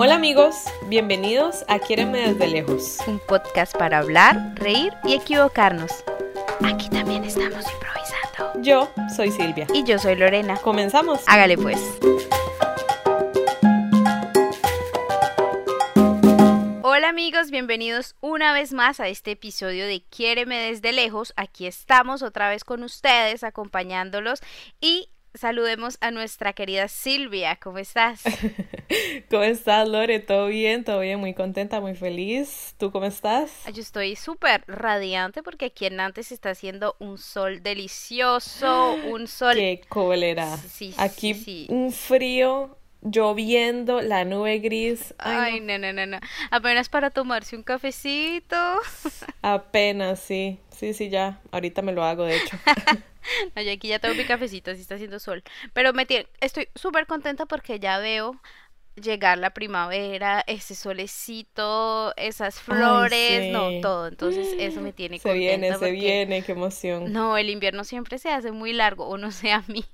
[0.00, 0.54] Hola amigos,
[0.86, 2.98] bienvenidos a Quiérenme desde lejos.
[3.08, 5.90] Un podcast para hablar, reír y equivocarnos.
[6.62, 8.62] Aquí también estamos improvisando.
[8.62, 9.66] Yo soy Silvia.
[9.74, 10.56] Y yo soy Lorena.
[10.58, 11.24] Comenzamos.
[11.26, 11.80] Hágale pues.
[16.82, 21.32] Hola amigos, bienvenidos una vez más a este episodio de Quiéreme desde lejos.
[21.36, 24.42] Aquí estamos otra vez con ustedes, acompañándolos
[24.80, 25.08] y
[25.38, 27.56] saludemos a nuestra querida Silvia.
[27.56, 28.22] ¿Cómo estás?
[29.30, 30.18] ¿Cómo estás, Lore?
[30.18, 30.84] ¿Todo bien?
[30.84, 31.20] ¿Todo bien?
[31.20, 32.74] Muy contenta, muy feliz.
[32.78, 33.50] ¿Tú cómo estás?
[33.72, 39.54] Yo estoy súper radiante porque aquí en Nantes está haciendo un sol delicioso, un sol...
[39.54, 40.56] ¡Qué cólera!
[40.56, 41.66] Sí, aquí sí.
[41.70, 45.14] un frío lloviendo, la nube gris.
[45.18, 45.78] Ay, no.
[45.78, 46.18] no, no, no,
[46.50, 48.56] Apenas para tomarse un cafecito.
[49.42, 50.58] Apenas, sí.
[50.78, 51.40] Sí, sí, ya.
[51.50, 52.56] Ahorita me lo hago, de hecho.
[53.56, 55.42] no, yo aquí ya tengo mi cafecito, así está haciendo sol.
[55.72, 56.06] Pero me
[56.40, 58.40] estoy súper contenta porque ya veo
[58.94, 64.06] llegar la primavera, ese solecito, esas flores, no, todo.
[64.06, 65.78] Entonces eso me tiene se contenta.
[65.78, 67.12] Se viene, se viene, qué emoción.
[67.12, 69.84] No, el invierno siempre se hace muy largo, o no sé a mí.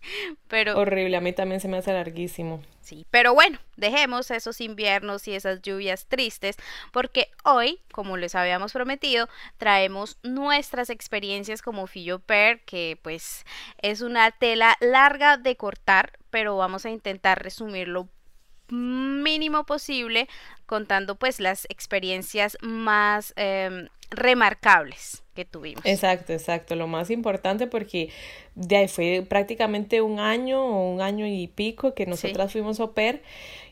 [0.48, 2.62] Pero horrible, a mí también se me hace larguísimo.
[2.80, 6.56] Sí, pero bueno, dejemos esos inviernos y esas lluvias tristes
[6.90, 13.44] porque hoy, como les habíamos prometido, traemos nuestras experiencias como Fillo Per, que pues
[13.80, 18.08] es una tela larga de cortar, pero vamos a intentar resumirlo
[18.72, 20.28] mínimo posible
[20.70, 25.84] contando pues las experiencias más em, remarcables que tuvimos.
[25.84, 26.76] Exacto, exacto.
[26.76, 28.10] Lo más importante porque
[28.54, 32.92] de ahí fue prácticamente un año o un año y pico que nosotras fuimos a
[32.92, 33.20] per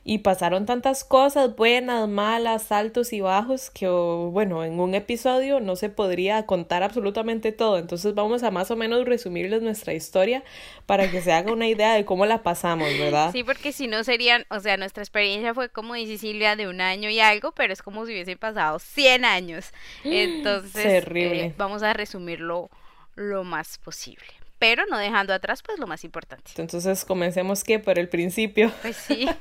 [0.09, 5.77] y pasaron tantas cosas buenas, malas, altos y bajos que bueno, en un episodio no
[5.77, 7.77] se podría contar absolutamente todo.
[7.77, 10.42] Entonces vamos a más o menos resumirles nuestra historia
[10.86, 13.33] para que se haga una idea de cómo la pasamos, ¿verdad?
[13.33, 16.81] Sí, porque si no serían, o sea, nuestra experiencia fue como dice Silvia de un
[16.81, 19.75] año y algo, pero es como si hubiesen pasado 100 años.
[20.05, 21.45] Entonces, Terrible.
[21.48, 22.70] Eh, vamos a resumirlo
[23.14, 24.25] lo más posible
[24.58, 26.51] pero no dejando atrás pues lo más importante.
[26.57, 28.73] Entonces comencemos que por el principio.
[28.83, 29.29] Pues sí.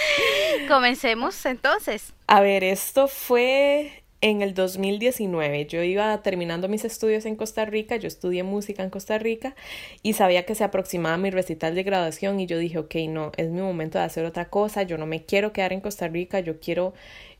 [0.68, 2.12] Comencemos entonces.
[2.26, 5.66] A ver, esto fue en el 2019.
[5.66, 9.54] Yo iba terminando mis estudios en Costa Rica, yo estudié música en Costa Rica
[10.02, 13.50] y sabía que se aproximaba mi recital de graduación y yo dije, ok, no, es
[13.50, 16.60] mi momento de hacer otra cosa, yo no me quiero quedar en Costa Rica, yo
[16.60, 16.94] quiero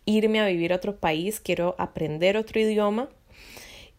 [0.05, 3.09] irme a vivir a otro país, quiero aprender otro idioma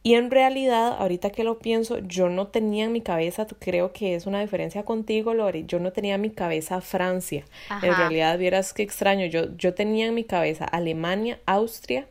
[0.07, 4.15] y en realidad, ahorita que lo pienso, yo no tenía en mi cabeza, creo que
[4.15, 7.43] es una diferencia contigo, Lore, yo no tenía en mi cabeza Francia.
[7.83, 12.07] En realidad, vieras qué extraño, yo, yo tenía en mi cabeza Alemania, Austria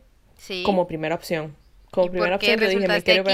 [0.63, 1.57] como primera opción.
[1.91, 3.25] Como primera opción, yo dije, me quiero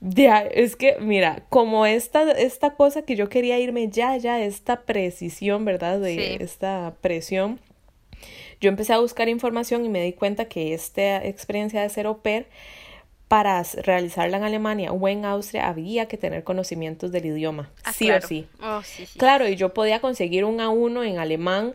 [0.00, 4.82] Ya, es que, mira, como esta, esta cosa que yo quería irme ya, ya, esta
[4.82, 5.98] precisión, ¿verdad?
[5.98, 7.58] De esta presión.
[8.60, 12.22] Yo empecé a buscar información y me di cuenta que esta experiencia de ser au
[12.22, 12.46] pair
[13.28, 18.10] para realizarla en Alemania o en Austria había que tener conocimientos del idioma, ah, sí
[18.10, 18.46] o sí.
[18.62, 19.18] Oh, sí, sí.
[19.18, 21.74] Claro, y yo podía conseguir un A1 en alemán,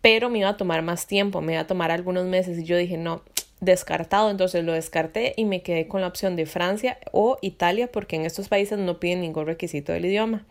[0.00, 2.76] pero me iba a tomar más tiempo, me iba a tomar algunos meses y yo
[2.76, 3.22] dije, no,
[3.60, 8.16] descartado, entonces lo descarté y me quedé con la opción de Francia o Italia porque
[8.16, 10.44] en estos países no piden ningún requisito del idioma.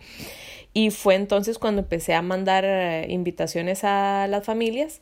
[0.74, 5.02] Y fue entonces cuando empecé a mandar eh, invitaciones a las familias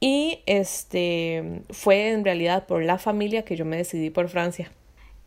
[0.00, 4.70] y este fue en realidad por la familia que yo me decidí por Francia.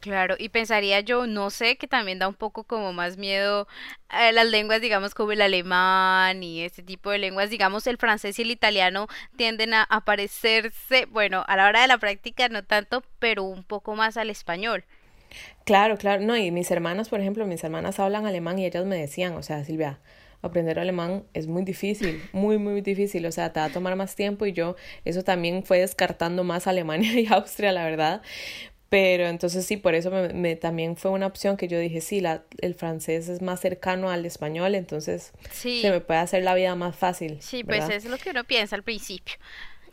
[0.02, 3.68] Claro, y pensaría yo, no sé, que también da un poco como más miedo
[4.10, 8.40] a las lenguas, digamos, como el alemán y este tipo de lenguas, digamos, el francés
[8.40, 13.04] y el italiano tienden a, parecerse, bueno, a la hora de la práctica no tanto,
[13.20, 14.86] pero un poco más al español.
[15.66, 18.98] Claro, claro, no, y mis hermanas, por ejemplo, mis hermanas hablan alemán y ellas me
[18.98, 20.00] decían, o sea, Silvia,
[20.41, 24.16] aprender alemán es muy difícil, muy, muy difícil, o sea, te va a tomar más
[24.16, 24.75] tiempo y yo
[25.06, 28.22] eso también fue descartando más Alemania y Austria, la verdad.
[28.90, 32.44] Pero entonces sí, por eso me, también fue una opción que yo dije, sí, la,
[32.59, 36.97] el francés es más cercano al español, entonces se me puede hacer la vida más
[36.97, 37.38] fácil.
[37.40, 39.36] Sí, pues es lo que uno piensa al principio.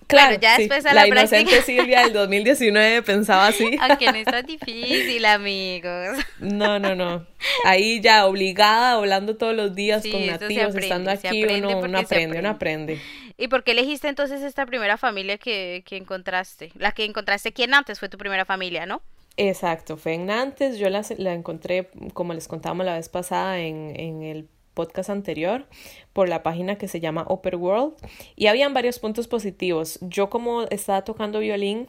[0.09, 3.77] Claro, ya después a la, la inocente Silvia del 2019 pensaba así.
[3.81, 6.19] Aunque no es tan difícil, amigos.
[6.39, 7.27] No, no, no.
[7.65, 12.49] Ahí ya obligada, hablando todos los días con nativos, estando aquí, uno, uno aprende, uno
[12.49, 12.99] aprende.
[13.37, 16.73] ¿Y por qué elegiste entonces esta primera familia que, que encontraste?
[16.75, 19.03] La que encontraste aquí en Nantes fue tu primera familia, ¿no?
[19.37, 20.79] Exacto, fue en Nantes.
[20.79, 25.67] Yo la, la encontré, como les contábamos la vez pasada, en, en el podcast anterior
[26.13, 27.95] por la página que se llama Upper World
[28.37, 29.99] y habían varios puntos positivos.
[30.03, 31.89] Yo como estaba tocando violín,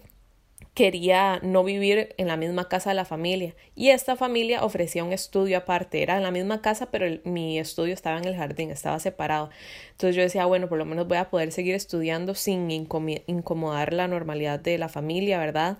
[0.80, 5.12] quería no vivir en la misma casa de la familia y esta familia ofrecía un
[5.12, 8.98] estudio aparte, era en la misma casa pero mi estudio estaba en el jardín, estaba
[9.02, 9.50] separado.
[9.92, 14.08] Entonces yo decía, bueno, por lo menos voy a poder seguir estudiando sin incomodar la
[14.08, 15.80] normalidad de la familia, ¿verdad?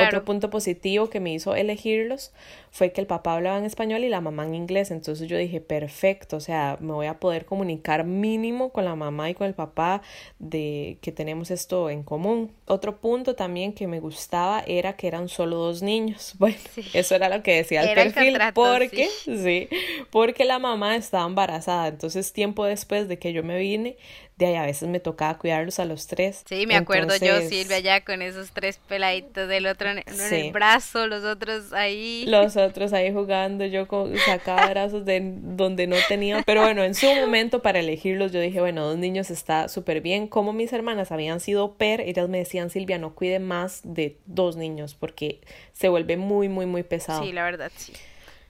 [0.00, 2.32] Otro punto positivo que me hizo elegirlos
[2.70, 5.60] fue que el papá hablaba en español y la mamá en inglés, entonces yo dije,
[5.60, 9.54] perfecto, o sea, me voy a poder comunicar mínimo con la mamá y con el
[9.54, 10.02] papá
[10.38, 12.52] de que tenemos esto en común.
[12.66, 14.27] Otro punto también que me gustó
[14.66, 16.34] era que eran solo dos niños.
[16.38, 16.56] Bueno,
[16.92, 19.68] eso era lo que decía el perfil, porque sí.
[20.10, 21.88] porque la mamá estaba embarazada.
[21.88, 23.96] Entonces, tiempo después de que yo me vine,
[24.38, 26.44] de ahí a veces me tocaba cuidarlos a los tres.
[26.48, 31.08] Sí, me acuerdo yo, Silvia, ya con esos tres peladitos del otro en, el brazo,
[31.08, 32.24] los otros ahí.
[32.28, 33.88] Los otros ahí jugando, yo
[34.24, 36.42] sacaba brazos de donde no tenía.
[36.46, 40.28] Pero bueno, en su momento para elegirlos, yo dije, bueno, dos niños está súper bien.
[40.28, 44.54] Como mis hermanas habían sido per, ellas me decían, Silvia, no cuide más de dos
[44.54, 45.40] niños porque
[45.72, 47.24] se vuelve muy, muy, muy pesado.
[47.24, 47.92] Sí, la verdad, sí.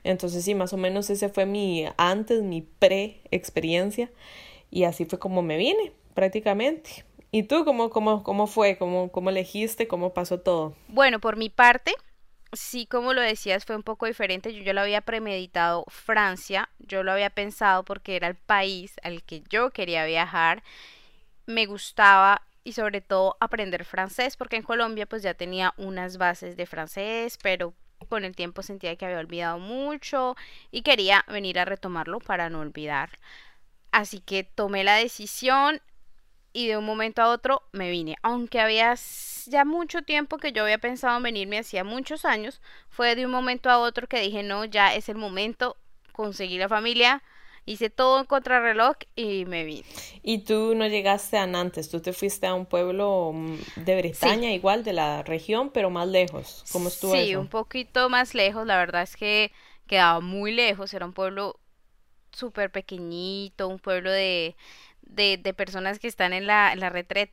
[0.04, 4.10] Entonces sí, más o menos ese fue mi antes, mi pre-experiencia.
[4.70, 7.04] Y así fue como me vine, prácticamente.
[7.30, 8.78] ¿Y tú cómo, cómo, cómo fue?
[8.78, 9.88] ¿Cómo, ¿Cómo elegiste?
[9.88, 10.74] ¿Cómo pasó todo?
[10.86, 11.92] Bueno, por mi parte,
[12.52, 14.54] sí, como lo decías, fue un poco diferente.
[14.54, 19.22] Yo ya lo había premeditado Francia, yo lo había pensado porque era el país al
[19.24, 20.62] que yo quería viajar.
[21.46, 26.56] Me gustaba y sobre todo aprender francés, porque en Colombia pues ya tenía unas bases
[26.56, 27.74] de francés, pero
[28.08, 30.36] con el tiempo sentía que había olvidado mucho
[30.70, 33.18] y quería venir a retomarlo para no olvidar.
[33.92, 35.80] Así que tomé la decisión
[36.52, 38.16] y de un momento a otro me vine.
[38.22, 38.94] Aunque había
[39.46, 43.32] ya mucho tiempo que yo había pensado en venirme, hacía muchos años, fue de un
[43.32, 45.76] momento a otro que dije, no, ya es el momento,
[46.12, 47.22] conseguí la familia,
[47.64, 49.86] hice todo en contrarreloj y me vine.
[50.22, 51.90] ¿Y tú no llegaste a Nantes?
[51.90, 56.08] ¿Tú te fuiste a un pueblo mm, de Bretaña, igual de la región, pero más
[56.08, 56.64] lejos?
[56.72, 59.52] ¿Cómo estuvo Sí, un poquito más lejos, la verdad es que
[59.86, 61.58] quedaba muy lejos, era un pueblo
[62.38, 64.56] súper pequeñito, un pueblo de,
[65.02, 67.30] de, de, personas que están en la, en la retret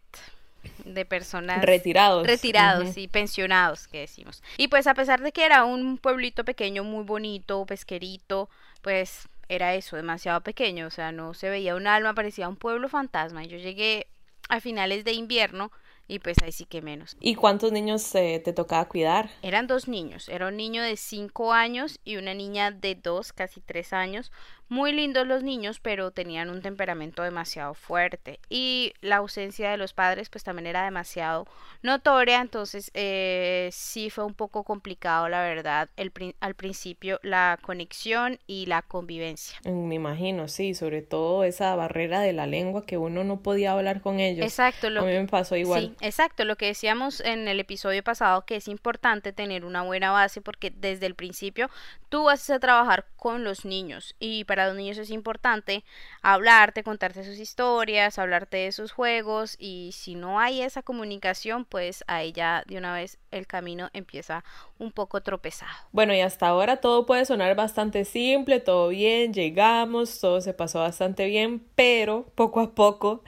[0.83, 5.63] de personas retirados retirados y pensionados que decimos y pues a pesar de que era
[5.63, 8.49] un pueblito pequeño muy bonito pesquerito
[8.81, 12.89] pues era eso demasiado pequeño o sea no se veía un alma parecía un pueblo
[12.89, 14.07] fantasma y yo llegué
[14.49, 15.71] a finales de invierno
[16.07, 17.17] y pues ahí sí que menos.
[17.19, 19.29] ¿Y cuántos niños eh, te tocaba cuidar?
[19.41, 23.59] Eran dos niños, era un niño de cinco años y una niña de dos, casi
[23.61, 24.31] tres años.
[24.67, 29.93] Muy lindos los niños, pero tenían un temperamento demasiado fuerte y la ausencia de los
[29.93, 31.45] padres pues también era demasiado
[31.83, 38.39] notoria, entonces eh, sí fue un poco complicado la verdad el, al principio la conexión
[38.47, 39.59] y la convivencia.
[39.65, 43.73] Mm, me imagino, sí, sobre todo esa barrera de la lengua que uno no podía
[43.73, 44.45] hablar con ellos.
[44.45, 45.95] Exacto, lo a mí me pasó igual.
[46.01, 50.41] Exacto, lo que decíamos en el episodio pasado, que es importante tener una buena base
[50.41, 51.69] porque desde el principio
[52.09, 55.83] tú vas a trabajar con los niños y para los niños es importante
[56.21, 62.03] hablarte, contarte sus historias, hablarte de sus juegos y si no hay esa comunicación, pues
[62.07, 64.43] ahí ya de una vez el camino empieza
[64.79, 65.73] un poco tropezado.
[65.91, 70.79] Bueno, y hasta ahora todo puede sonar bastante simple, todo bien, llegamos, todo se pasó
[70.79, 73.23] bastante bien, pero poco a poco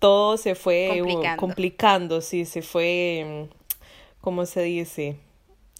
[0.00, 5.16] todo se fue uh, complicando, sí, se fue, mm, ¿cómo se dice?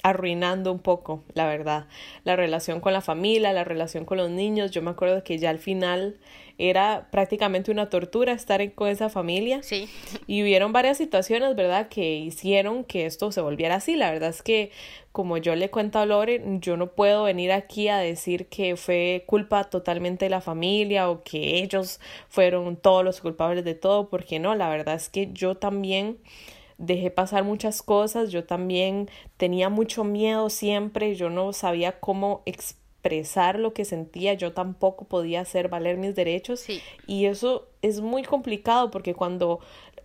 [0.06, 1.88] Arruinando un poco, la verdad,
[2.22, 4.70] la relación con la familia, la relación con los niños.
[4.70, 6.20] Yo me acuerdo que ya al final
[6.58, 9.64] era prácticamente una tortura estar con esa familia.
[9.64, 9.88] Sí.
[10.28, 13.96] Y hubieron varias situaciones, ¿verdad?, que hicieron que esto se volviera así.
[13.96, 14.70] La verdad es que,
[15.10, 19.24] como yo le cuento a Lore, yo no puedo venir aquí a decir que fue
[19.26, 21.98] culpa totalmente de la familia o que ellos
[22.28, 26.18] fueron todos los culpables de todo, porque no, la verdad es que yo también
[26.78, 33.58] dejé pasar muchas cosas, yo también tenía mucho miedo siempre, yo no sabía cómo expresar
[33.58, 36.66] lo que sentía, yo tampoco podía hacer valer mis derechos
[37.06, 39.60] y eso es muy complicado porque cuando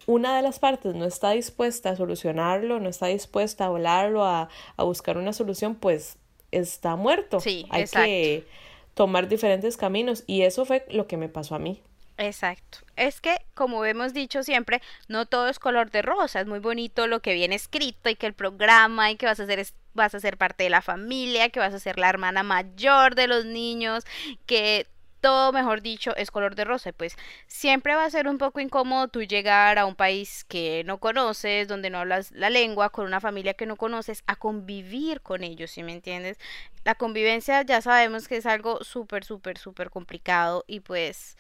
[0.08, 4.50] una de las partes no está dispuesta a solucionarlo, no está dispuesta a hablarlo, a,
[4.78, 6.18] a buscar una solución, pues
[6.52, 7.40] está muerto.
[7.40, 8.46] Sí, Hay que
[8.94, 11.82] tomar diferentes caminos y eso fue lo que me pasó a mí.
[12.22, 12.78] Exacto.
[12.96, 16.40] Es que, como hemos dicho siempre, no todo es color de rosa.
[16.42, 19.48] Es muy bonito lo que viene escrito y que el programa y que vas a
[19.48, 23.16] ser vas a ser parte de la familia, que vas a ser la hermana mayor
[23.16, 24.06] de los niños,
[24.46, 24.88] que
[25.20, 26.92] todo, mejor dicho, es color de rosa.
[26.94, 27.16] Pues
[27.48, 31.68] siempre va a ser un poco incómodo tú llegar a un país que no conoces,
[31.68, 35.72] donde no hablas la lengua, con una familia que no conoces, a convivir con ellos,
[35.72, 36.38] ¿sí me entiendes?
[36.84, 41.36] La convivencia ya sabemos que es algo súper, súper, súper complicado y pues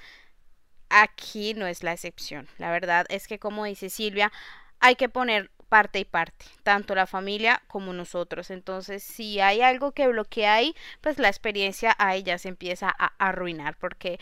[0.92, 2.48] aquí no es la excepción.
[2.58, 4.32] La verdad es que, como dice Silvia,
[4.80, 8.52] hay que poner parte y parte, tanto la familia como nosotros.
[8.52, 13.14] Entonces, si hay algo que bloquea ahí, pues la experiencia a ella se empieza a
[13.18, 14.20] arruinar, porque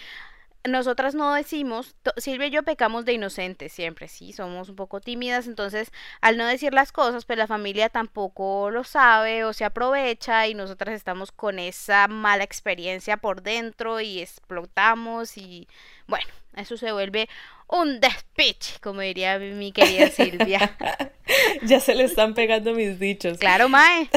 [0.68, 5.48] nosotras no decimos, Silvia y yo pecamos de inocentes siempre, sí, somos un poco tímidas,
[5.48, 10.48] entonces al no decir las cosas, pues la familia tampoco lo sabe o se aprovecha
[10.48, 15.68] y nosotras estamos con esa mala experiencia por dentro y explotamos y
[16.08, 16.28] bueno,
[16.62, 17.30] eso se vuelve
[17.68, 20.76] un despiche, como diría mi querida Silvia.
[21.64, 23.38] ya se le están pegando mis dichos.
[23.38, 24.10] Claro, Mae.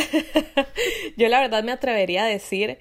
[1.17, 2.79] yo la verdad me atrevería a decir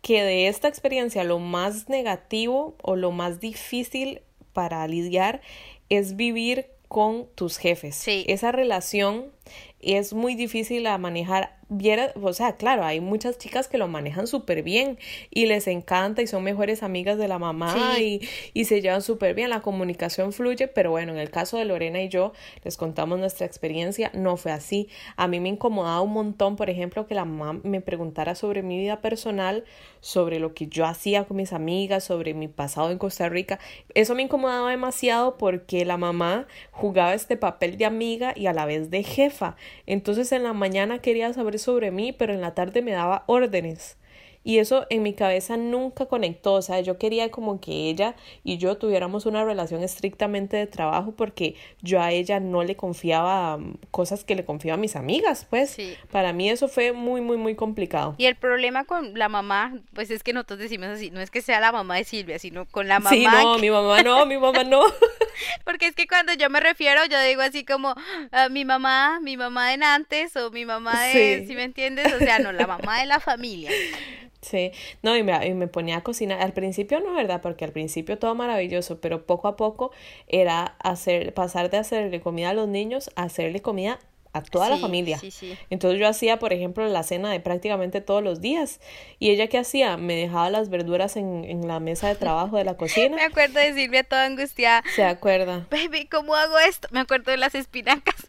[0.00, 4.20] que de esta experiencia lo más negativo o lo más difícil
[4.52, 5.40] para lidiar
[5.88, 7.96] es vivir con tus jefes.
[7.96, 8.24] Sí.
[8.28, 9.32] Esa relación
[9.80, 14.26] es muy difícil a manejar viera, o sea, claro, hay muchas chicas que lo manejan
[14.26, 14.98] súper bien
[15.30, 18.20] y les encanta y son mejores amigas de la mamá y,
[18.54, 22.02] y, se llevan súper bien, la comunicación fluye, pero bueno, en el caso de Lorena
[22.02, 22.32] y yo
[22.64, 24.88] les contamos nuestra experiencia, no fue así.
[25.16, 28.78] A mí me incomodaba un montón, por ejemplo, que la mamá me preguntara sobre mi
[28.78, 29.64] vida personal,
[30.00, 33.58] sobre lo que yo hacía con mis amigas, sobre mi pasado en Costa Rica.
[33.94, 38.66] Eso me incomodaba demasiado porque la mamá jugaba este papel de amiga y a la
[38.66, 39.56] vez de jefa.
[39.86, 43.96] Entonces en la mañana quería saber sobre mí, pero en la tarde me daba órdenes.
[44.44, 48.58] Y eso en mi cabeza nunca conectó, o sea, yo quería como que ella y
[48.58, 53.78] yo tuviéramos una relación estrictamente de trabajo porque yo a ella no le confiaba mm,
[53.90, 55.76] cosas que le confiaba a mis amigas, pues
[56.10, 58.14] para mí eso fue muy, muy, muy complicado.
[58.18, 61.42] Y el problema con la mamá, pues es que nosotros decimos así, no es que
[61.42, 63.14] sea la mamá de Silvia, sino con la mamá.
[63.14, 64.82] Sí, no, mi mamá no, mi mamá no.
[65.64, 67.94] porque es que cuando yo me refiero, yo digo así como
[68.32, 72.12] ah, mi mamá, mi mamá de antes o mi mamá de, si me entiendes?
[72.12, 73.70] O sea, no, la mamá de la familia.
[74.42, 74.72] Sí,
[75.02, 76.40] no, y me, y me, ponía a cocinar.
[76.40, 77.40] Al principio no, ¿verdad?
[77.40, 79.92] Porque al principio todo maravilloso, pero poco a poco
[80.26, 84.00] era hacer, pasar de hacerle comida a los niños a hacerle comida
[84.32, 85.18] a toda la familia.
[85.18, 85.56] Sí, sí.
[85.70, 88.80] Entonces yo hacía, por ejemplo, la cena de prácticamente todos los días.
[89.18, 89.96] ¿Y ella qué hacía?
[89.96, 93.16] Me dejaba las verduras en, en la mesa de trabajo de la cocina.
[93.16, 94.82] Me acuerdo de Silvia toda angustiada.
[94.96, 95.66] Se acuerda.
[95.70, 96.88] Baby, ¿cómo hago esto?
[96.90, 98.26] Me acuerdo de las espinacas.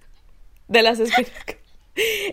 [0.67, 1.62] De las espinacas.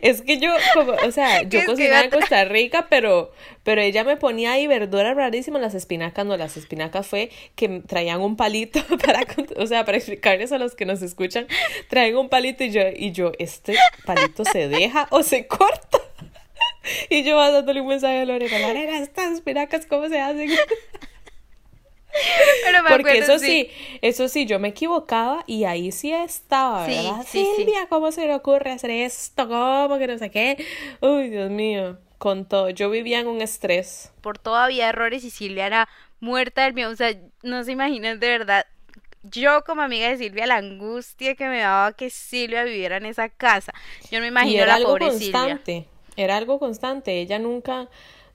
[0.01, 4.17] Es que yo, como, o sea, yo cocinaba en Costa Rica, pero, pero ella me
[4.17, 9.27] ponía ahí verduras rarísimas, las espinacas no, las espinacas fue que traían un palito para,
[9.57, 11.47] o sea, para explicarles a los que nos escuchan,
[11.89, 13.77] traen un palito y yo, y yo, este
[14.07, 15.99] palito se deja o se corta.
[17.11, 20.51] Y yo dándole un mensaje a Lorena, Lorena, estas espinacas, ¿cómo se hacen?
[22.89, 23.69] Porque eso sí.
[24.03, 27.27] eso sí, yo me equivocaba y ahí sí estaba, ¿verdad?
[27.27, 29.49] Silvia, ¿cómo se le ocurre hacer esto?
[29.49, 30.65] ¿Cómo que no sé qué?
[31.01, 32.71] Uy, Dios mío, con todo.
[32.71, 34.13] Yo vivía en un estrés.
[34.21, 35.89] Por todavía errores y Silvia era
[36.21, 36.91] muerta del miedo.
[36.91, 38.67] O sea, no se imaginan de verdad.
[39.23, 43.29] Yo como amiga de Silvia, la angustia que me daba que Silvia viviera en esa
[43.29, 43.73] casa.
[44.11, 45.87] Yo no me imagino la pobre constante,
[46.17, 47.21] Era algo constante.
[47.21, 47.89] Ella nunca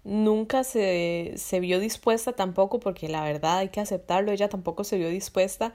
[0.06, 4.98] nunca se, se vio dispuesta tampoco, porque la verdad hay que aceptarlo, ella tampoco se
[4.98, 5.74] vio dispuesta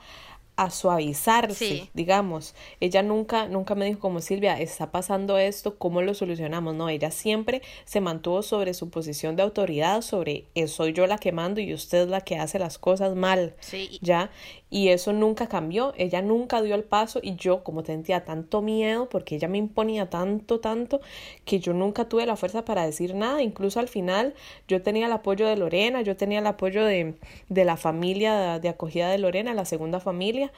[0.61, 2.55] a suavizarse, digamos.
[2.81, 6.75] Ella nunca, nunca me dijo como Silvia, está pasando esto, ¿cómo lo solucionamos?
[6.75, 11.17] No, ella siempre se mantuvo sobre su posición de autoridad, sobre eh, soy yo la
[11.17, 13.55] que mando y usted es la que hace las cosas mal.
[13.61, 13.99] Sí.
[14.03, 14.31] ¿Ya?
[14.71, 19.09] Y eso nunca cambió, ella nunca dio el paso y yo como sentía tanto miedo
[19.09, 21.01] porque ella me imponía tanto, tanto,
[21.45, 24.35] que yo nunca tuve la fuerza para decir nada, incluso al final
[24.69, 27.15] yo tenía el apoyo de Lorena, yo tenía el apoyo de,
[27.49, 30.53] de la familia de acogida de Lorena, la segunda familia,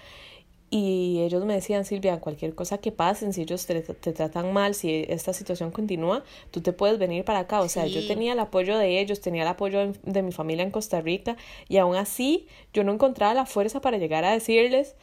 [0.75, 5.05] y ellos me decían, Silvia, cualquier cosa que pase, si ellos te, tratan mal, si
[5.07, 7.61] esta situación continúa, tú te puedes venir para acá.
[7.61, 10.71] O sea, yo tenía el apoyo de ellos, tenía el apoyo de mi familia en
[10.71, 11.37] Costa Rica
[11.69, 14.97] y aún así yo no encontraba la fuerza para llegar a decirles,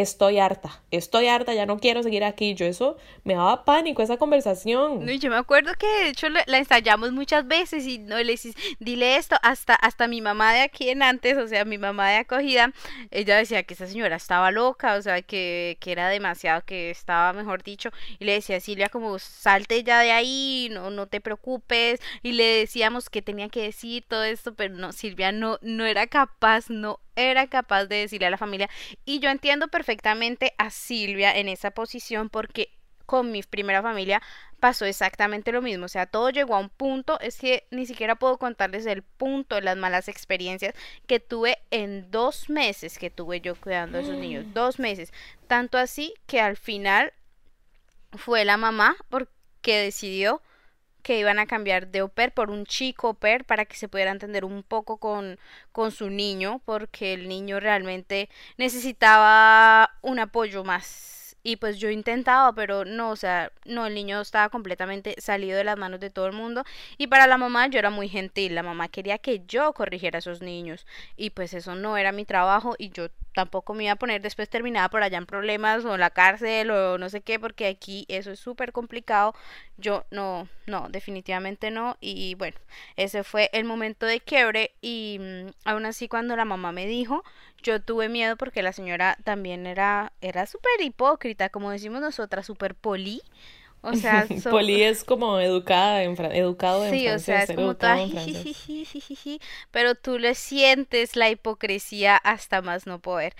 [0.00, 2.54] estoy harta, estoy harta, ya no quiero seguir aquí.
[2.54, 5.04] Yo eso me daba pánico esa conversación.
[5.04, 8.54] No, yo me acuerdo que de hecho la, ensayamos muchas veces y no le decís,
[8.78, 12.16] dile esto, hasta, hasta mi mamá de aquí en antes, o sea, mi mamá de
[12.16, 12.72] acogida,
[13.10, 17.32] ella decía que esa señora estaba loca, o sea, que, que era demasiado, que estaba,
[17.32, 21.20] mejor dicho, y le decía a Silvia como salte ya de ahí, no, no te
[21.20, 25.84] preocupes, y le decíamos que tenía que decir todo esto, pero no, Silvia no, no
[25.84, 28.70] era capaz, no era capaz de decirle a la familia.
[29.04, 32.70] Y yo entiendo perfectamente a Silvia en esa posición porque
[33.10, 34.22] con mi primera familia
[34.60, 35.86] pasó exactamente lo mismo.
[35.86, 39.56] O sea, todo llegó a un punto, es que ni siquiera puedo contarles el punto
[39.56, 40.74] de las malas experiencias
[41.08, 44.44] que tuve en dos meses que tuve yo cuidando a esos niños.
[44.54, 45.12] Dos meses.
[45.48, 47.12] Tanto así que al final
[48.12, 50.40] fue la mamá porque decidió
[51.00, 53.88] que iban a cambiar de au pair por un chico au pair para que se
[53.88, 55.38] pudiera entender un poco con,
[55.72, 61.36] con su niño, porque el niño realmente necesitaba un apoyo más.
[61.42, 65.64] Y pues yo intentaba, pero no, o sea, no, el niño estaba completamente salido de
[65.64, 66.64] las manos de todo el mundo.
[66.98, 70.20] Y para la mamá yo era muy gentil, la mamá quería que yo corrigiera a
[70.20, 70.86] esos niños.
[71.16, 74.48] Y pues eso no era mi trabajo y yo tampoco me iba a poner después
[74.48, 78.06] terminada por allá en problemas o en la cárcel o no sé qué, porque aquí
[78.08, 79.34] eso es súper complicado.
[79.76, 81.96] Yo no, no, definitivamente no.
[82.00, 82.58] Y bueno,
[82.96, 87.24] ese fue el momento de quiebre y mm, aún así cuando la mamá me dijo,
[87.62, 92.74] yo tuve miedo porque la señora también era, era súper hipócrita, como decimos nosotras, súper
[92.74, 93.22] poli.
[93.82, 97.98] O sea, Poli es como educada en educado en sí, o sea, es como toda
[99.70, 103.34] pero tú le sientes la hipocresía hasta más no poder.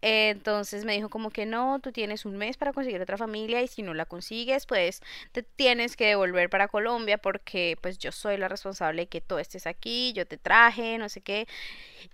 [0.00, 3.66] Entonces me dijo como que no, tú tienes un mes para conseguir otra familia y
[3.66, 5.00] si no la consigues, pues
[5.32, 9.38] te tienes que devolver para Colombia porque pues yo soy la responsable de que tú
[9.38, 11.48] estés aquí, yo te traje, no sé qué.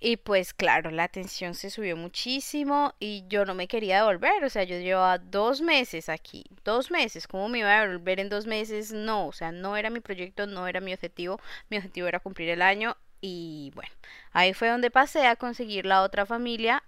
[0.01, 4.49] Y pues claro, la tensión se subió muchísimo y yo no me quería devolver, o
[4.51, 8.47] sea, yo llevaba dos meses aquí, dos meses, ¿cómo me iba a devolver en dos
[8.47, 8.93] meses?
[8.93, 11.39] No, o sea, no era mi proyecto, no era mi objetivo,
[11.69, 13.93] mi objetivo era cumplir el año y bueno,
[14.33, 16.83] ahí fue donde pasé a conseguir la otra familia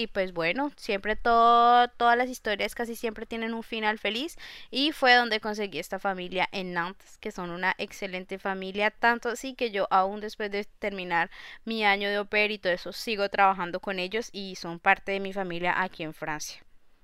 [0.00, 4.38] y pues bueno, siempre todas las historias casi siempre tienen un final feliz
[4.70, 9.54] y fue donde conseguí esta familia en Nantes, que son una excelente familia, tanto así
[9.54, 11.30] que yo aún después de terminar
[11.66, 15.20] mi año de oper y todo eso sigo trabajando con ellos y son parte de
[15.20, 16.62] mi familia aquí en Francia.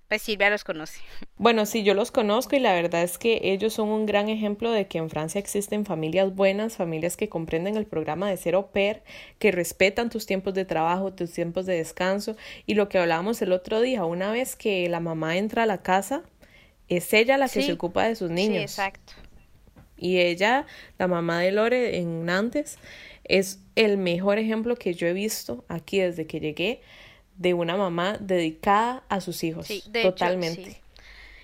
[0.09, 1.01] Pues Silvia los conoce.
[1.39, 4.71] Bueno, sí, yo los conozco y la verdad es que ellos son un gran ejemplo
[4.71, 8.71] de que en Francia existen familias buenas, familias que comprenden el programa de ser au
[8.71, 9.03] pair,
[9.39, 13.53] que respetan tus tiempos de trabajo, tus tiempos de descanso y lo que hablábamos el
[13.53, 16.23] otro día, una vez que la mamá entra a la casa,
[16.89, 18.57] es ella la que se ocupa de sus niños.
[18.57, 19.13] Sí, exacto.
[19.99, 20.67] Y ella,
[20.99, 22.79] la mamá de Lore en Nantes,
[23.25, 26.81] es el mejor ejemplo que yo he visto aquí desde que llegué
[27.37, 29.67] de una mamá dedicada a sus hijos.
[29.67, 30.83] Sí, totalmente.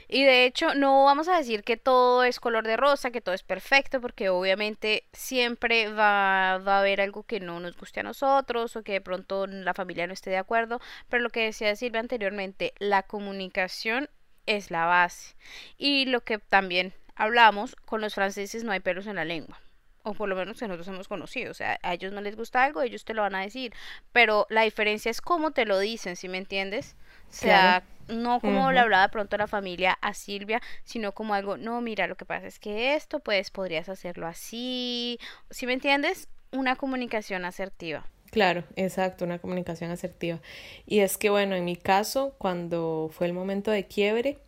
[0.09, 3.35] Y de hecho, no vamos a decir que todo es color de rosa, que todo
[3.35, 8.03] es perfecto, porque obviamente siempre va, va, a haber algo que no nos guste a
[8.03, 10.83] nosotros o que de pronto la familia no esté de acuerdo.
[11.09, 14.11] Pero lo que decía Silvia anteriormente, la comunicación
[14.45, 15.35] es la base.
[15.79, 19.63] Y lo que también hablamos, con los franceses no hay pelos en la lengua
[20.03, 22.65] o por lo menos que nosotros hemos conocido, o sea, a ellos no les gusta
[22.65, 23.73] algo, ellos te lo van a decir,
[24.13, 26.97] pero la diferencia es cómo te lo dicen, ¿sí me entiendes?
[27.31, 31.57] O sea, no como le hablaba pronto a la familia a Silvia, sino como algo,
[31.57, 35.19] no, mira, lo que pasa es que esto, pues podrías hacerlo así,
[35.51, 36.29] ¿sí me entiendes?
[36.51, 38.07] Una comunicación asertiva.
[38.31, 40.41] Claro, exacto, una comunicación asertiva.
[40.87, 44.39] Y es que, bueno, en mi caso, cuando fue el momento de quiebre,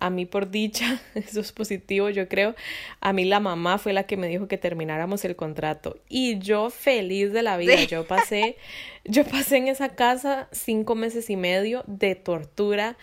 [0.00, 2.56] a mí por dicha, eso es positivo, yo creo.
[3.00, 5.98] A mí la mamá fue la que me dijo que termináramos el contrato.
[6.08, 8.56] Y yo feliz de la vida, yo pasé,
[9.04, 12.96] yo pasé en esa casa cinco meses y medio de tortura,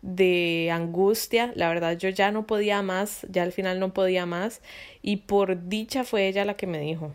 [0.00, 4.60] de angustia, la verdad yo ya no podía más, ya al final no podía más
[5.02, 7.12] y por dicha fue ella la que me dijo.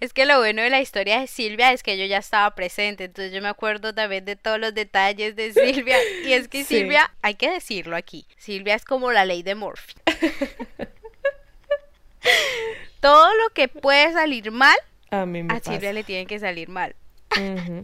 [0.00, 3.04] Es que lo bueno de la historia de Silvia es que yo ya estaba presente,
[3.04, 7.14] entonces yo me acuerdo también de todos los detalles de Silvia y es que Silvia,
[7.20, 9.94] hay que decirlo aquí, Silvia es como la ley de Murphy.
[13.00, 14.78] Todo lo que puede salir mal,
[15.10, 16.96] a, mí a Silvia le tiene que salir mal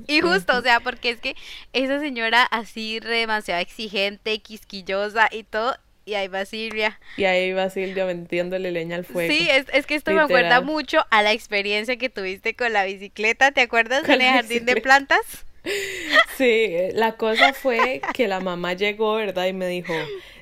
[0.06, 1.36] y justo, o sea, porque es que
[1.72, 6.98] esa señora así demasiado exigente, quisquillosa y todo, y ahí va Silvia.
[7.16, 9.32] Y ahí va Silvia metiéndole leña al fuego.
[9.32, 12.84] Sí, es, es que esto me acuerda mucho a la experiencia que tuviste con la
[12.84, 14.08] bicicleta, ¿te acuerdas?
[14.08, 15.44] En el jardín de plantas.
[16.38, 19.46] Sí, la cosa fue que la mamá llegó, ¿verdad?
[19.46, 19.92] Y me dijo,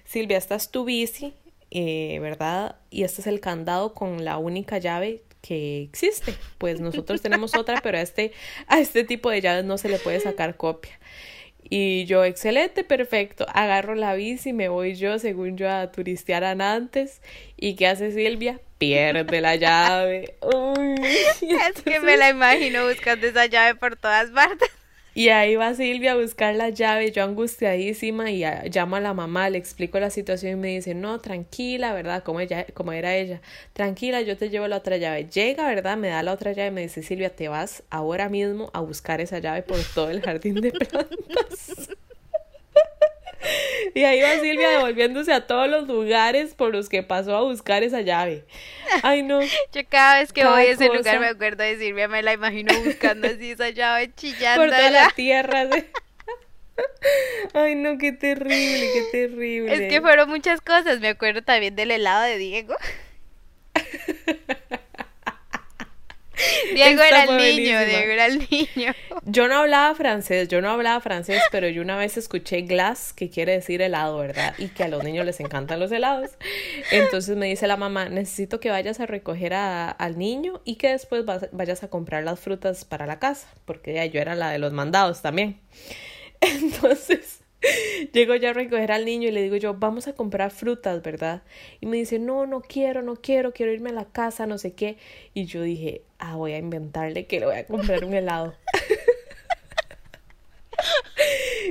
[0.05, 1.35] Silvia, esta es tu bici,
[1.73, 2.77] eh, ¿verdad?
[2.89, 6.35] Y este es el candado con la única llave que existe.
[6.59, 8.33] Pues nosotros tenemos otra, pero a este,
[8.67, 10.99] a este tipo de llaves no se le puede sacar copia.
[11.71, 13.47] Y yo, excelente, perfecto.
[13.53, 17.21] Agarro la bici, me voy yo, según yo, a turistear a Nantes.
[17.57, 18.61] ¿Y qué hace Silvia?
[18.79, 20.37] Pierde la llave.
[21.03, 24.71] es que me la imagino buscando esa llave por todas partes.
[25.19, 29.51] Y ahí va Silvia a buscar la llave, yo angustiadísima y llamo a la mamá,
[29.51, 32.23] le explico la situación y me dice, no, tranquila, ¿verdad?
[32.23, 33.41] Como, ella, como era ella,
[33.73, 35.25] tranquila, yo te llevo la otra llave.
[35.29, 35.97] Llega, ¿verdad?
[35.97, 39.21] Me da la otra llave y me dice, Silvia, te vas ahora mismo a buscar
[39.21, 41.89] esa llave por todo el jardín de plantas.
[43.95, 47.83] Y ahí va Silvia devolviéndose a todos los lugares por los que pasó a buscar
[47.83, 48.45] esa llave.
[49.03, 49.41] Ay, no.
[49.43, 52.73] Yo cada vez que voy a ese lugar me acuerdo de Silvia, me la imagino
[52.83, 54.63] buscando así esa llave chillando.
[54.63, 55.69] Por toda la tierra.
[57.55, 59.75] Ay, no, qué terrible, qué terrible.
[59.75, 61.01] Es que fueron muchas cosas.
[61.01, 62.77] Me acuerdo también del helado de Diego.
[66.75, 68.95] Diego era el niño, Diego era el niño.
[69.25, 73.31] Yo no hablaba francés, yo no hablaba francés, pero yo una vez escuché glass, que
[73.31, 74.55] quiere decir helado, ¿verdad?
[74.59, 76.31] Y que a los niños les encantan los helados.
[76.91, 81.25] Entonces me dice la mamá, necesito que vayas a recoger al niño y que después
[81.53, 84.73] vayas a comprar las frutas para la casa, porque ya yo era la de los
[84.73, 85.61] mandados también.
[86.41, 87.39] Entonces
[88.13, 91.43] Llego ya a recoger al niño y le digo yo, vamos a comprar frutas, ¿verdad?
[91.81, 94.75] Y me dice, no, no quiero, no quiero, quiero irme a la casa, no sé
[94.75, 94.97] qué.
[95.35, 98.55] Y yo dije, ah, voy a inventarle que le voy a comprar un helado.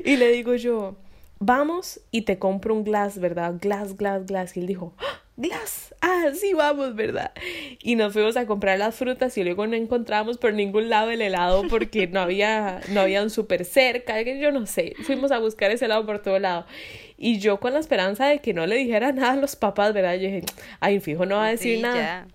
[0.05, 0.95] y le digo yo,
[1.39, 3.55] vamos y te compro un glass, ¿verdad?
[3.59, 4.57] Glass, glass, glass.
[4.57, 5.21] Y él dijo, ¡Ah!
[5.37, 7.31] glass, ah, sí, vamos, ¿verdad?
[7.81, 11.21] Y nos fuimos a comprar las frutas y luego no encontramos por ningún lado el
[11.21, 15.69] helado porque no había, no había un súper cerca, yo no sé, fuimos a buscar
[15.71, 16.65] ese helado por todo lado.
[17.19, 20.15] Y yo con la esperanza de que no le dijera nada a los papás, ¿verdad?
[20.15, 20.43] Yo dije,
[20.79, 22.27] ay, fijo, no va a decir nada.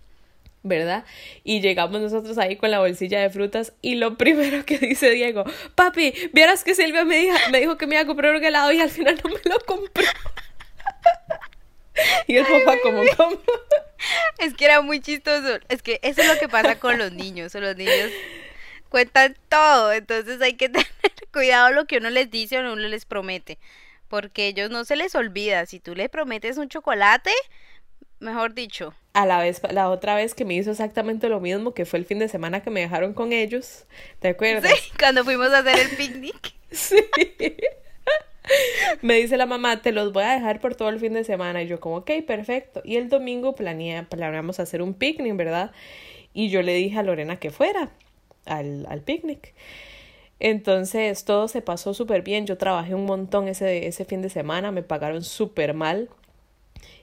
[0.63, 1.05] ¿Verdad?
[1.45, 5.45] Y llegamos nosotros ahí con la bolsilla de frutas y lo primero que dice Diego,
[5.75, 8.73] papi, vieras que Silvia me dijo, me dijo que me iba a comprar un helado
[8.73, 10.05] y al final no me lo compró.
[12.27, 13.37] Y el papá como, ¿cómo?
[14.39, 15.61] Es que era muy chistoso.
[15.69, 17.55] Es que eso es lo que pasa con los niños.
[17.55, 18.11] Los niños
[18.89, 19.93] cuentan todo.
[19.93, 20.87] Entonces hay que tener
[21.33, 23.59] cuidado lo que uno les dice o uno les promete.
[24.09, 25.67] Porque ellos no se les olvida.
[25.67, 27.33] Si tú les prometes un chocolate,
[28.23, 28.95] mejor dicho.
[29.13, 32.07] A la vez, la otra vez que me hizo exactamente lo mismo, que fue el
[32.07, 33.85] fin de semana que me dejaron con ellos.
[34.21, 34.73] ¿Te acuerdas?
[34.73, 36.55] Sí, cuando fuimos a hacer el picnic.
[36.71, 36.97] sí.
[39.03, 41.63] Me dice la mamá, te los voy a dejar por todo el fin de semana.
[41.63, 42.81] Y yo como, ok, perfecto.
[42.85, 45.73] Y el domingo planea, planeamos hacer un picnic, ¿verdad?
[46.33, 47.91] Y yo le dije a Lorena que fuera
[48.47, 49.55] al, al picnic.
[50.41, 52.47] Entonces todo se pasó súper bien.
[52.47, 56.09] Yo trabajé un montón ese, ese fin de semana, me pagaron súper mal.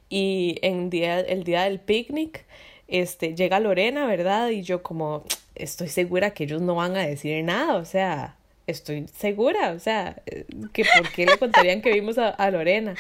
[0.09, 2.45] Y en día, el día del picnic,
[2.87, 4.49] este, llega Lorena, ¿verdad?
[4.49, 5.23] Y yo como,
[5.55, 8.38] estoy segura que ellos no van a decir nada, o sea,
[8.69, 12.95] estoy segura, o sea, eh, que por qué le contarían que vimos a, Lorena.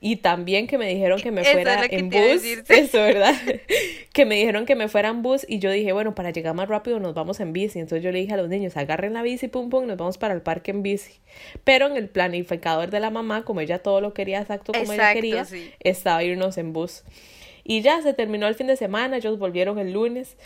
[0.00, 2.44] Y también que me dijeron que me fuera en bus.
[2.68, 3.34] Eso, ¿verdad?
[4.12, 6.68] que me dijeron que me fuera en bus y yo dije, bueno, para llegar más
[6.68, 7.78] rápido nos vamos en bici.
[7.78, 10.34] Entonces yo le dije a los niños, agarren la bici, pum, pum, nos vamos para
[10.34, 11.14] el parque en bici.
[11.64, 15.14] Pero en el planificador de la mamá, como ella todo lo quería exacto como ella
[15.14, 15.46] quería,
[15.80, 17.02] estaba irnos en bus.
[17.64, 20.36] Y ya se terminó el fin de semana, ellos volvieron el lunes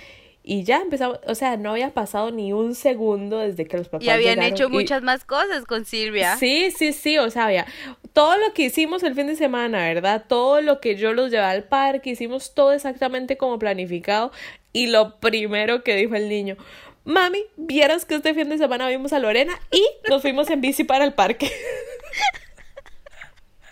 [0.42, 4.06] y ya empezamos, o sea, no había pasado ni un segundo desde que los papás
[4.06, 6.36] Y habían hecho muchas más cosas con Silvia.
[6.36, 7.66] Sí, sí, sí, o sea, había
[8.12, 10.24] todo lo que hicimos el fin de semana, ¿verdad?
[10.26, 14.32] Todo lo que yo los llevé al parque, hicimos todo exactamente como planificado.
[14.72, 16.56] Y lo primero que dijo el niño,
[17.04, 20.84] mami, vieras que este fin de semana vimos a Lorena y nos fuimos en bici
[20.84, 21.50] para el parque.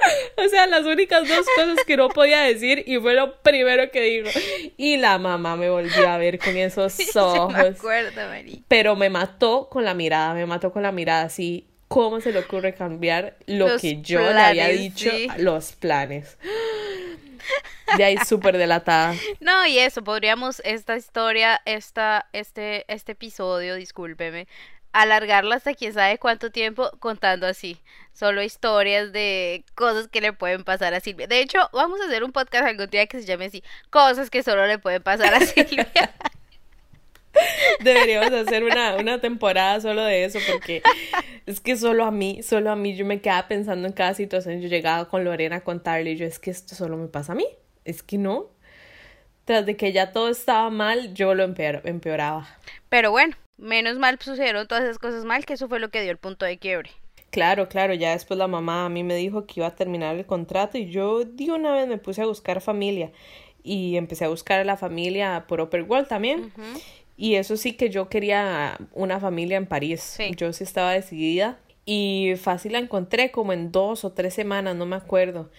[0.36, 4.00] O sea, las únicas dos cosas que no podía decir y fue lo primero que
[4.02, 4.28] dijo.
[4.76, 7.52] Y la mamá me volvió a ver con esos ojos.
[7.52, 8.20] me acuerdo,
[8.68, 11.66] Pero me mató con la mirada, me mató con la mirada así.
[11.88, 15.10] ¿Cómo se le ocurre cambiar lo que yo le había dicho?
[15.38, 16.36] Los planes.
[17.96, 19.14] De ahí súper delatada.
[19.40, 24.48] No, y eso, podríamos esta historia, esta, este, este episodio, discúlpeme,
[24.96, 27.78] alargarlo hasta quién sabe cuánto tiempo contando así.
[28.14, 31.26] Solo historias de cosas que le pueden pasar a Silvia.
[31.26, 34.42] De hecho, vamos a hacer un podcast algún día que se llame así, cosas que
[34.42, 36.14] solo le pueden pasar a Silvia.
[37.80, 40.82] Deberíamos hacer una, una temporada solo de eso porque
[41.44, 44.62] es que solo a mí, solo a mí yo me quedaba pensando en cada situación.
[44.62, 47.34] Yo llegaba con Lorena a contarle y yo es que esto solo me pasa a
[47.34, 47.46] mí.
[47.84, 48.46] Es que no.
[49.44, 52.48] Tras de que ya todo estaba mal, yo lo empeoraba.
[52.88, 56.10] Pero bueno, menos mal sucedieron todas esas cosas mal, que eso fue lo que dio
[56.10, 56.90] el punto de quiebre.
[57.30, 60.24] Claro, claro, ya después la mamá a mí me dijo que iba a terminar el
[60.24, 63.12] contrato y yo de una vez me puse a buscar familia
[63.62, 66.52] y empecé a buscar a la familia por Upper World también.
[67.16, 70.16] Y eso sí que yo quería una familia en París.
[70.36, 74.86] Yo sí estaba decidida y fácil la encontré como en dos o tres semanas, no
[74.86, 75.50] me acuerdo.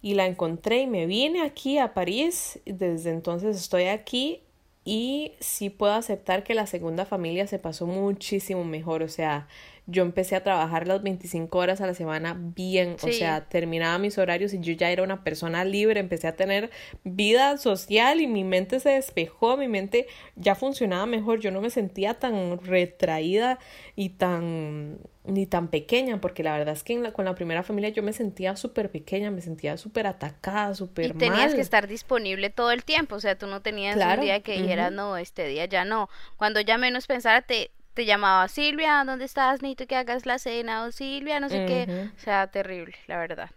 [0.00, 2.60] Y la encontré y me vine aquí a París.
[2.64, 4.40] Desde entonces estoy aquí
[4.84, 9.46] y sí puedo aceptar que la segunda familia se pasó muchísimo mejor, o sea,
[9.92, 14.18] yo empecé a trabajar las 25 horas a la semana bien, o sea, terminaba mis
[14.18, 16.70] horarios y yo ya era una persona libre, empecé a tener
[17.04, 21.70] vida social y mi mente se despejó, mi mente ya funcionaba mejor, yo no me
[21.70, 23.58] sentía tan retraída
[23.94, 28.02] y tan ni tan pequeña, porque la verdad es que con la primera familia yo
[28.02, 32.72] me sentía súper pequeña, me sentía súper atacada, súper Y tenías que estar disponible todo
[32.72, 35.84] el tiempo, o sea, tú no tenías un día que dijera, no, este día ya
[35.84, 36.08] no.
[36.36, 39.62] Cuando ya menos pensara, te, te llamaba Silvia, ¿dónde estás?
[39.62, 42.10] Necesito que hagas la cena, o Silvia, no sé qué.
[42.16, 43.50] O sea, terrible, la verdad.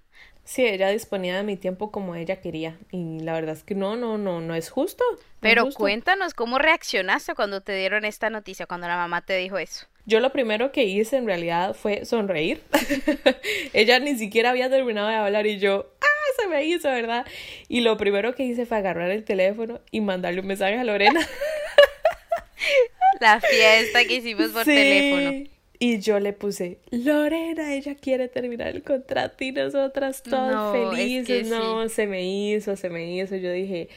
[0.45, 3.95] Sí, ella disponía de mi tiempo como ella quería y la verdad es que no,
[3.95, 5.03] no, no, no es justo.
[5.39, 9.87] Pero cuéntanos cómo reaccionaste cuando te dieron esta noticia, cuando la mamá te dijo eso.
[10.05, 12.61] Yo lo primero que hice en realidad fue sonreír.
[13.73, 17.25] ella ni siquiera había terminado de hablar y yo, ah, se me hizo, ¿verdad?
[17.67, 21.21] Y lo primero que hice fue agarrar el teléfono y mandarle un mensaje a Lorena.
[23.19, 25.49] la fiesta que hicimos por teléfono.
[25.77, 31.47] Y yo le puse, Lorena, ella quiere terminar el contrato y nosotras todas felices.
[31.47, 33.35] no, se me hizo, se me hizo.
[33.35, 33.89] Yo dije,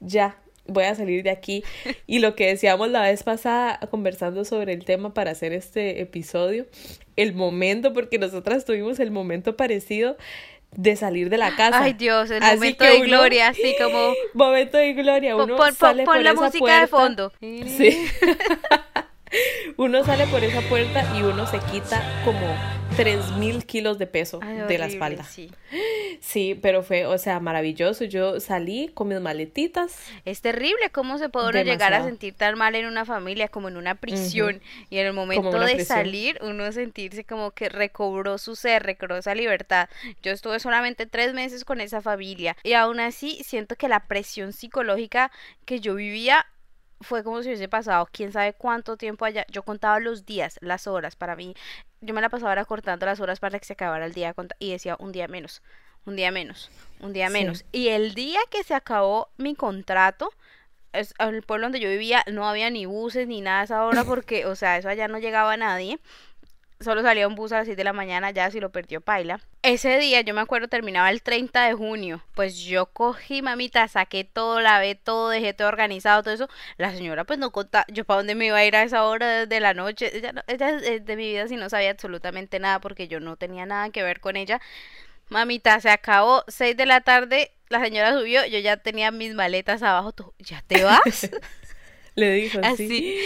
[0.00, 1.62] ya, voy a salir de aquí.
[2.06, 6.66] Y lo que decíamos la vez pasada, conversando sobre el tema para hacer este episodio,
[7.16, 10.16] el momento, porque nosotras tuvimos el momento parecido
[10.72, 11.82] de salir de la casa.
[11.82, 14.12] Ay Dios, el momento de gloria, así como...
[14.34, 17.32] Momento de gloria, uno sale por la música de fondo.
[17.40, 18.08] Sí.
[19.76, 22.46] uno sale por esa puerta y uno se quita como
[22.96, 25.24] tres mil kilos de peso de la espalda.
[25.24, 25.50] Sí.
[26.20, 28.04] sí, pero fue, o sea, maravilloso.
[28.04, 29.98] Yo salí con mis maletitas.
[30.24, 33.68] Es terrible cómo se puede uno llegar a sentir tan mal en una familia como
[33.68, 34.62] en una prisión.
[34.88, 39.34] Y en el momento de salir, uno sentirse como que recobró su ser, recobró esa
[39.34, 39.88] libertad.
[40.22, 44.52] Yo estuve solamente tres meses con esa familia y aún así siento que la presión
[44.52, 45.30] psicológica
[45.64, 46.46] que yo vivía
[47.00, 49.44] fue como si hubiese pasado quién sabe cuánto tiempo allá.
[49.50, 51.16] Yo contaba los días, las horas.
[51.16, 51.54] Para mí,
[52.00, 54.96] yo me la pasaba cortando las horas para que se acabara el día y decía
[54.98, 55.62] un día menos,
[56.04, 57.64] un día menos, un día menos.
[57.72, 60.30] Y el día que se acabó mi contrato,
[60.92, 63.84] es, en el pueblo donde yo vivía no había ni buses ni nada a esa
[63.84, 65.98] hora porque, o sea, eso allá no llegaba nadie
[66.80, 69.40] solo salía un bus a las 6 de la mañana ya si lo perdió Paila.
[69.62, 72.22] Ese día yo me acuerdo terminaba el 30 de junio.
[72.34, 76.48] Pues yo cogí mamita, saqué todo, lavé todo, dejé todo organizado, todo eso.
[76.76, 79.46] La señora pues no contaba, yo para dónde me iba a ir a esa hora
[79.46, 80.16] de la noche.
[80.16, 83.90] Ella, ella de mi vida si no sabía absolutamente nada porque yo no tenía nada
[83.90, 84.60] que ver con ella.
[85.28, 89.82] Mamita, se acabó 6 de la tarde, la señora subió, yo ya tenía mis maletas
[89.82, 91.30] abajo, ¿tú ya te vas?
[92.14, 93.18] Le dijo así.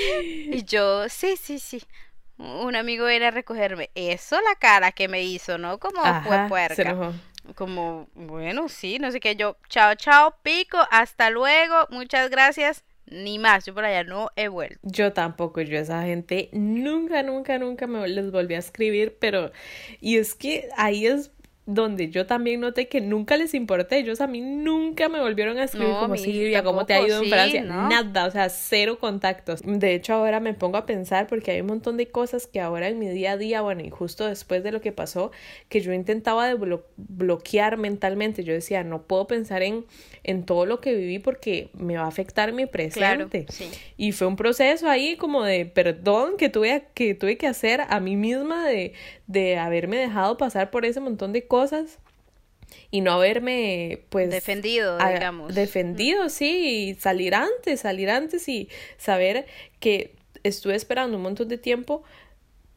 [0.51, 1.83] Y yo, sí, sí, sí
[2.40, 3.90] un amigo era a recogerme.
[3.94, 5.79] Eso la cara que me hizo, ¿no?
[5.79, 7.12] Como fue puerca.
[7.55, 9.37] Como, bueno, sí, no sé qué.
[9.37, 12.85] Yo, chao, chao, pico, hasta luego, muchas gracias.
[13.07, 14.79] Ni más, yo por allá no he vuelto.
[14.83, 19.50] Yo tampoco, yo esa gente nunca, nunca, nunca me les volví a escribir, pero,
[20.00, 21.33] y es que ahí es
[21.73, 23.99] donde yo también noté que nunca les importé.
[23.99, 27.31] Ellos a mí nunca me volvieron a escribir como Silvia, ¿cómo te ha ido en
[27.31, 27.63] Francia?
[27.63, 29.61] Nada, o sea, cero contactos.
[29.65, 32.89] De hecho, ahora me pongo a pensar porque hay un montón de cosas que ahora
[32.89, 35.31] en mi día a día, bueno, y justo después de lo que pasó,
[35.69, 36.57] que yo intentaba de
[36.97, 38.43] bloquear mentalmente.
[38.43, 39.85] Yo decía, no puedo pensar en,
[40.25, 43.47] en todo lo que viví porque me va a afectar mi presente.
[43.97, 48.01] Y fue un proceso ahí como de perdón que tuve que, tuve que hacer a
[48.01, 48.93] mí misma de,
[49.31, 51.99] de haberme dejado pasar por ese montón de cosas
[52.90, 55.55] y no haberme pues defendido digamos.
[55.55, 59.47] defendido sí y salir antes salir antes y saber
[59.79, 62.03] que estuve esperando un montón de tiempo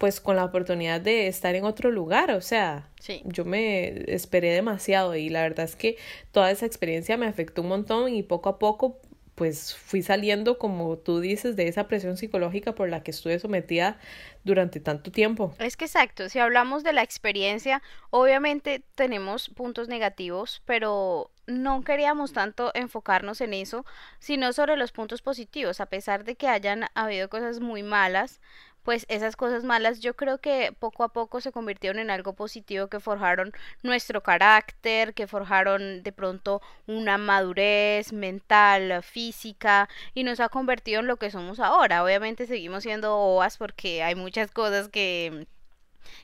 [0.04, 2.90] pues con la oportunidad de estar en otro lugar, o sea,
[3.24, 5.96] yo me esperé demasiado y la verdad es que
[6.34, 9.00] toda esa experiencia me afectó un montón y poco a poco
[9.36, 13.98] pues fui saliendo, como tú dices, de esa presión psicológica por la que estuve sometida
[14.44, 15.54] durante tanto tiempo.
[15.60, 22.32] Es que exacto, si hablamos de la experiencia, obviamente tenemos puntos negativos, pero no queríamos
[22.32, 23.86] tanto enfocarnos en eso,
[24.20, 28.40] sino sobre los puntos positivos, a pesar de que hayan habido cosas muy malas,
[28.84, 32.88] pues esas cosas malas yo creo que poco a poco se convirtieron en algo positivo
[32.88, 40.50] que forjaron nuestro carácter, que forjaron de pronto una madurez mental, física y nos ha
[40.50, 42.04] convertido en lo que somos ahora.
[42.04, 45.48] Obviamente seguimos siendo oas porque hay muchas cosas que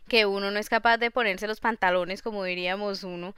[0.08, 3.34] que uno no es capaz de ponerse los pantalones como diríamos uno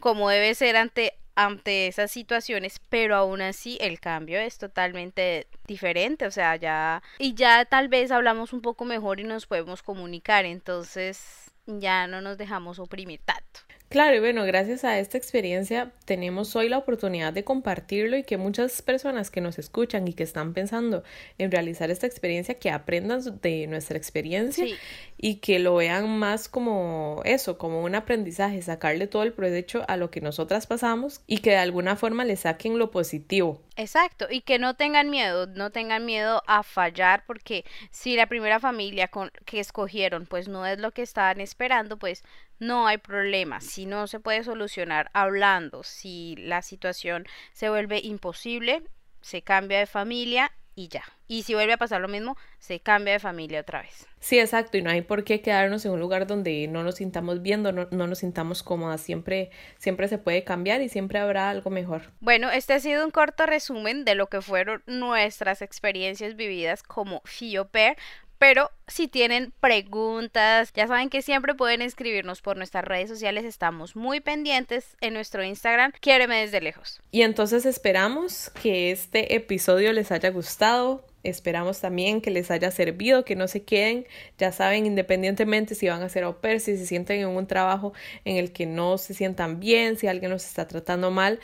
[0.00, 6.26] como debe ser ante ante esas situaciones, pero aún así el cambio es totalmente diferente,
[6.26, 10.44] o sea, ya y ya tal vez hablamos un poco mejor y nos podemos comunicar,
[10.44, 13.60] entonces ya no nos dejamos oprimir tanto.
[13.94, 18.36] Claro, y bueno, gracias a esta experiencia tenemos hoy la oportunidad de compartirlo y que
[18.36, 21.04] muchas personas que nos escuchan y que están pensando
[21.38, 24.66] en realizar esta experiencia, que aprendan de nuestra experiencia
[25.16, 29.96] y que lo vean más como eso, como un aprendizaje, sacarle todo el provecho a
[29.96, 33.62] lo que nosotras pasamos y que de alguna forma le saquen lo positivo.
[33.76, 38.58] Exacto, y que no tengan miedo, no tengan miedo a fallar porque si la primera
[38.58, 42.24] familia con, que escogieron pues no es lo que estaban esperando, pues
[42.66, 43.60] no hay problema.
[43.60, 48.82] Si no se puede solucionar hablando, si la situación se vuelve imposible,
[49.20, 51.04] se cambia de familia y ya.
[51.26, 54.06] Y si vuelve a pasar lo mismo, se cambia de familia otra vez.
[54.20, 57.42] Sí, exacto, y no hay por qué quedarnos en un lugar donde no nos sintamos
[57.42, 61.70] viendo, no, no, nos sintamos cómodas, siempre, siempre se puede cambiar y siempre habrá algo
[61.70, 62.12] mejor.
[62.20, 67.22] Bueno, este ha sido un corto resumen de lo que fueron nuestras experiencias vividas como
[67.24, 67.96] Fio Pair.
[68.38, 73.44] Pero si tienen preguntas, ya saben que siempre pueden escribirnos por nuestras redes sociales.
[73.44, 75.92] Estamos muy pendientes en nuestro Instagram.
[76.00, 77.00] Quiéreme desde lejos.
[77.10, 81.06] Y entonces esperamos que este episodio les haya gustado.
[81.22, 86.02] Esperamos también que les haya servido, que no se queden, ya saben, independientemente si van
[86.02, 87.94] a ser au pair, si se sienten en un trabajo
[88.26, 91.40] en el que no se sientan bien, si alguien los está tratando mal,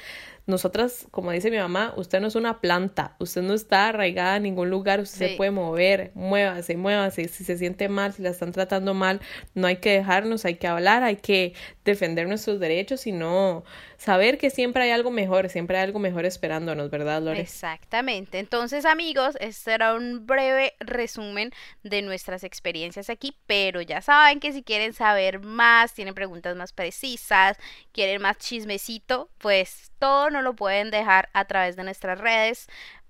[0.50, 4.42] nosotras, como dice mi mamá, usted no es una planta, usted no está arraigada en
[4.42, 8.52] ningún lugar, usted se puede mover, muévase, muévase, si se siente mal, si la están
[8.52, 9.20] tratando mal,
[9.54, 13.64] no hay que dejarnos, hay que hablar, hay que defender nuestros derechos y no
[14.00, 17.40] saber que siempre hay algo mejor, siempre hay algo mejor esperándonos, ¿verdad, Lore?
[17.40, 18.38] Exactamente.
[18.38, 24.52] Entonces, amigos, este era un breve resumen de nuestras experiencias aquí, pero ya saben que
[24.54, 27.58] si quieren saber más, tienen preguntas más precisas,
[27.92, 32.68] quieren más chismecito, pues todo nos lo pueden dejar a través de nuestras redes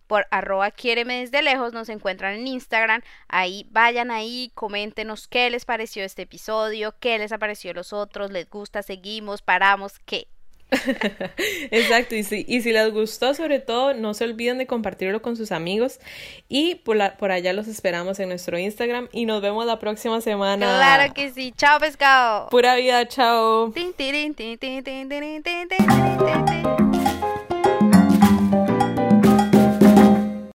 [0.09, 5.65] por arroba quiéreme desde lejos, nos encuentran en Instagram, ahí vayan ahí, coméntenos qué les
[5.65, 10.27] pareció este episodio, qué les ha parecido los otros, les gusta, seguimos, paramos, qué.
[11.71, 15.37] Exacto, y si, y si les gustó sobre todo, no se olviden de compartirlo con
[15.37, 16.01] sus amigos
[16.49, 20.67] y por, por allá los esperamos en nuestro Instagram y nos vemos la próxima semana.
[20.67, 22.49] Claro que sí, chao pescado.
[22.49, 23.73] Pura vida, chao.